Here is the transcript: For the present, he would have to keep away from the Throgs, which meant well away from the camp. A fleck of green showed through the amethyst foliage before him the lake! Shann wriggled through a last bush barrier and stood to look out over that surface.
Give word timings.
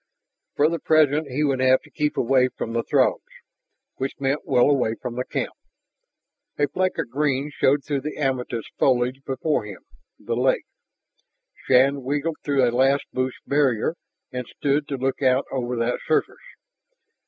For 0.55 0.67
the 0.67 0.79
present, 0.79 1.27
he 1.27 1.43
would 1.43 1.59
have 1.59 1.83
to 1.83 1.91
keep 1.91 2.17
away 2.17 2.47
from 2.57 2.73
the 2.73 2.81
Throgs, 2.81 3.21
which 3.97 4.19
meant 4.19 4.39
well 4.47 4.67
away 4.67 4.95
from 4.99 5.13
the 5.15 5.23
camp. 5.23 5.53
A 6.57 6.67
fleck 6.67 6.97
of 6.97 7.11
green 7.11 7.51
showed 7.53 7.85
through 7.85 8.01
the 8.01 8.17
amethyst 8.17 8.71
foliage 8.79 9.21
before 9.27 9.63
him 9.65 9.83
the 10.17 10.35
lake! 10.35 10.65
Shann 11.53 12.03
wriggled 12.03 12.37
through 12.43 12.67
a 12.67 12.73
last 12.73 13.05
bush 13.13 13.35
barrier 13.45 13.93
and 14.31 14.47
stood 14.47 14.87
to 14.87 14.97
look 14.97 15.21
out 15.21 15.45
over 15.51 15.75
that 15.75 15.99
surface. 16.07 16.47